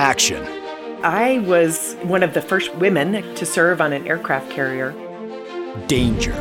[0.00, 0.42] Action.
[1.04, 4.92] I was one of the first women to serve on an aircraft carrier.
[5.88, 6.32] Danger.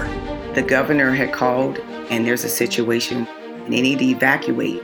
[0.55, 1.77] The governor had called,
[2.09, 4.81] and there's a situation, and they need to evacuate.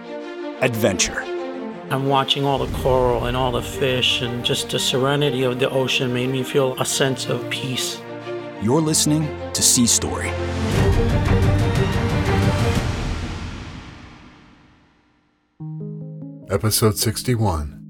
[0.60, 1.22] Adventure.
[1.90, 5.70] I'm watching all the coral and all the fish, and just the serenity of the
[5.70, 8.02] ocean made me feel a sense of peace.
[8.62, 10.32] You're listening to Sea Story.
[16.50, 17.85] Episode 61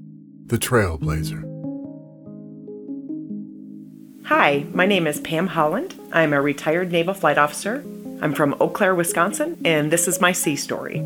[0.48, 1.42] The Trailblazer.
[4.26, 5.96] Hi, my name is Pam Holland.
[6.12, 7.84] I'm a retired naval flight officer.
[8.22, 11.00] I'm from Eau Claire, Wisconsin, and this is my sea story.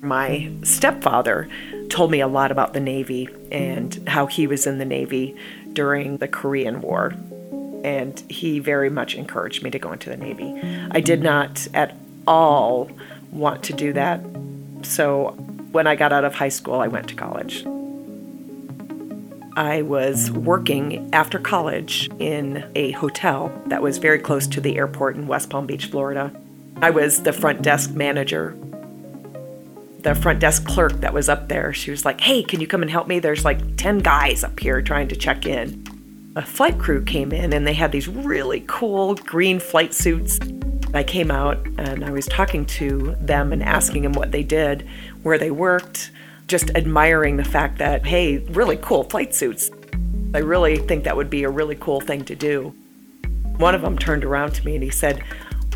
[0.00, 1.50] My stepfather
[1.90, 5.36] told me a lot about the Navy and how he was in the Navy
[5.74, 7.12] during the Korean War.
[7.84, 10.58] And he very much encouraged me to go into the Navy.
[10.92, 11.94] I did not at
[12.26, 12.90] all
[13.32, 14.22] want to do that.
[14.80, 15.36] So
[15.72, 17.64] when I got out of high school, I went to college.
[19.56, 25.16] I was working after college in a hotel that was very close to the airport
[25.16, 26.32] in West Palm Beach, Florida.
[26.80, 28.56] I was the front desk manager.
[30.02, 32.82] The front desk clerk that was up there, she was like, Hey, can you come
[32.82, 33.18] and help me?
[33.18, 35.84] There's like 10 guys up here trying to check in.
[36.36, 40.38] A flight crew came in and they had these really cool green flight suits.
[40.94, 44.88] I came out and I was talking to them and asking them what they did,
[45.28, 46.10] where they worked,
[46.46, 49.70] just admiring the fact that, hey, really cool flight suits.
[50.34, 52.74] I really think that would be a really cool thing to do.
[53.58, 55.22] One of them turned around to me and he said,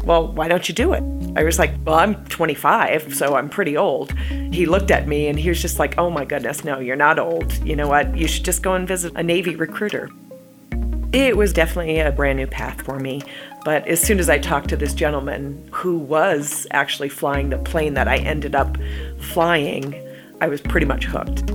[0.05, 1.03] Well, why don't you do it?
[1.37, 4.13] I was like, Well, I'm 25, so I'm pretty old.
[4.53, 7.19] He looked at me and he was just like, Oh my goodness, no, you're not
[7.19, 7.53] old.
[7.67, 8.17] You know what?
[8.17, 10.09] You should just go and visit a Navy recruiter.
[11.13, 13.21] It was definitely a brand new path for me.
[13.65, 17.95] But as soon as I talked to this gentleman who was actually flying the plane
[17.95, 18.79] that I ended up
[19.23, 19.95] flying,
[20.41, 21.53] I was pretty much hooked.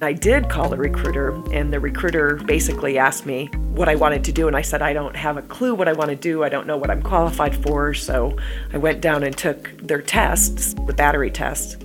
[0.00, 4.32] I did call the recruiter, and the recruiter basically asked me what I wanted to
[4.32, 4.46] do.
[4.46, 6.44] And I said, I don't have a clue what I want to do.
[6.44, 7.94] I don't know what I'm qualified for.
[7.94, 8.36] So
[8.72, 11.84] I went down and took their tests, the battery test.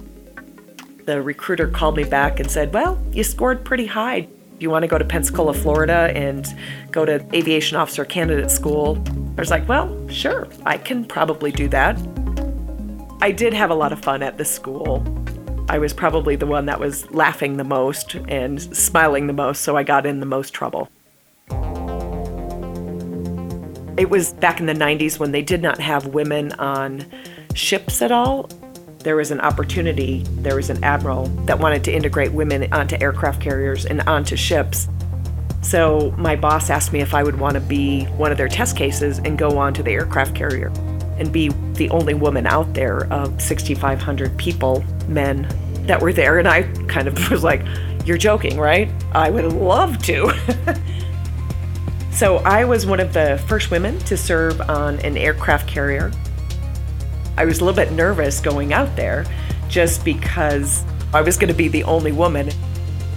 [1.05, 4.21] The recruiter called me back and said, Well, you scored pretty high.
[4.21, 4.29] Do
[4.59, 6.45] you want to go to Pensacola, Florida, and
[6.91, 9.03] go to aviation officer candidate school?
[9.37, 11.97] I was like, Well, sure, I can probably do that.
[13.23, 15.01] I did have a lot of fun at the school.
[15.69, 19.77] I was probably the one that was laughing the most and smiling the most, so
[19.77, 20.89] I got in the most trouble.
[23.97, 27.05] It was back in the 90s when they did not have women on
[27.55, 28.49] ships at all.
[29.05, 33.41] There was an opportunity, there was an admiral that wanted to integrate women onto aircraft
[33.41, 34.89] carriers and onto ships.
[35.61, 38.75] So my boss asked me if I would want to be one of their test
[38.75, 40.73] cases and go on to the aircraft carrier
[41.17, 45.47] and be the only woman out there of 6,500 people, men
[45.85, 46.39] that were there.
[46.39, 47.65] And I kind of was like,
[48.05, 48.89] You're joking, right?
[49.13, 50.31] I would love to.
[52.11, 56.11] so I was one of the first women to serve on an aircraft carrier.
[57.37, 59.25] I was a little bit nervous going out there
[59.67, 62.51] just because I was going to be the only woman.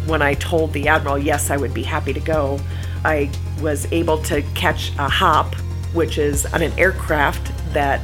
[0.07, 2.61] When I told the admiral, yes, I would be happy to go,
[3.05, 3.31] I
[3.61, 5.55] was able to catch a hop,
[5.93, 8.01] which is on an aircraft that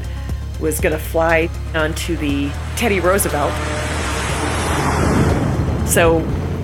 [0.63, 3.53] was going to fly onto the Teddy Roosevelt.
[5.89, 6.21] So,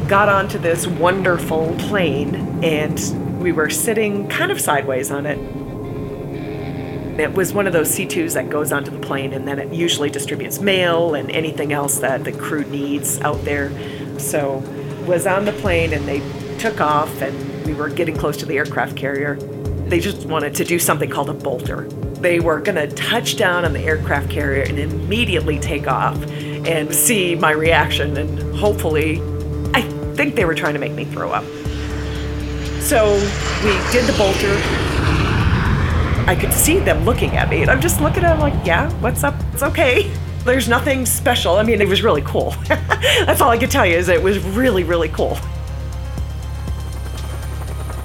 [0.09, 5.39] got onto this wonderful plane, and we were sitting kind of sideways on it.
[7.21, 10.09] It was one of those C2s that goes onto the plane, and then it usually
[10.09, 13.71] distributes mail and anything else that the crew needs out there.
[14.19, 14.59] So,
[15.07, 16.23] was on the plane, and they
[16.59, 19.37] took off, and we were getting close to the aircraft carrier.
[19.89, 21.89] They just wanted to do something called a bolter
[22.21, 26.95] they were going to touch down on the aircraft carrier and immediately take off and
[26.95, 28.17] see my reaction.
[28.17, 29.21] And hopefully,
[29.75, 29.83] I
[30.15, 31.45] think they were trying to make me throw up.
[32.81, 33.15] So
[33.65, 34.55] we did the bolter.
[36.29, 38.91] I could see them looking at me, and I'm just looking at them like, yeah,
[39.01, 39.35] what's up?
[39.53, 40.11] It's okay.
[40.45, 41.57] There's nothing special.
[41.57, 42.51] I mean, it was really cool.
[42.69, 45.39] That's all I could tell you is it was really, really cool.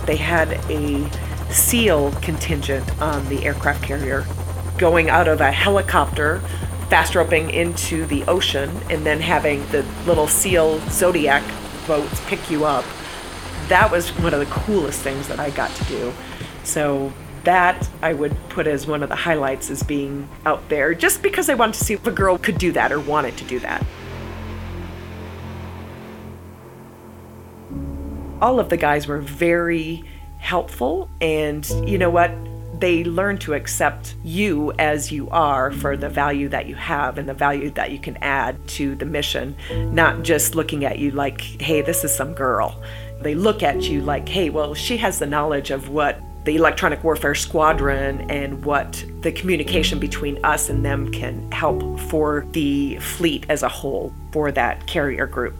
[0.05, 1.09] They had a
[1.53, 4.25] SEAL contingent on the aircraft carrier,
[4.77, 6.39] going out of a helicopter,
[6.89, 11.43] fast roping into the ocean, and then having the little SEAL Zodiac
[11.87, 12.85] boats pick you up.
[13.69, 16.13] That was one of the coolest things that I got to do.
[16.63, 17.13] So
[17.43, 21.49] that I would put as one of the highlights as being out there, just because
[21.49, 23.85] I wanted to see if a girl could do that or wanted to do that.
[28.41, 30.03] All of the guys were very
[30.43, 31.09] helpful.
[31.21, 32.31] And you know what?
[32.79, 37.29] they learn to accept you as you are for the value that you have and
[37.29, 39.55] the value that you can add to the mission,
[39.93, 42.81] not just looking at you like, hey, this is some girl.
[43.21, 47.01] They look at you like, hey, well, she has the knowledge of what the electronic
[47.05, 53.45] warfare squadron and what the communication between us and them can help for the fleet
[53.47, 55.55] as a whole for that carrier group.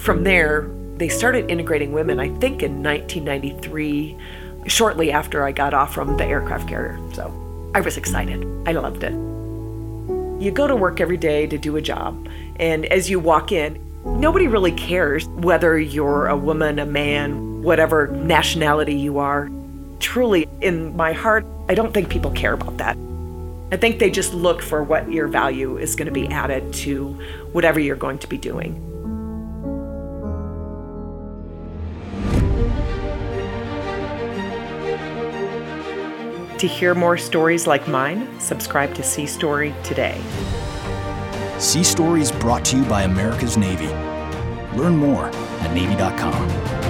[0.00, 4.16] From there, they started integrating women, I think in 1993,
[4.66, 6.98] shortly after I got off from the aircraft carrier.
[7.12, 8.46] So I was excited.
[8.66, 9.12] I loved it.
[10.42, 13.80] You go to work every day to do a job, and as you walk in,
[14.04, 19.50] nobody really cares whether you're a woman, a man, whatever nationality you are.
[20.00, 22.96] Truly, in my heart, I don't think people care about that.
[23.70, 27.12] I think they just look for what your value is going to be added to
[27.52, 28.91] whatever you're going to be doing.
[36.62, 40.22] To hear more stories like mine, subscribe to Sea Story today.
[41.58, 43.88] Sea Story is brought to you by America's Navy.
[44.78, 46.81] Learn more at Navy.com.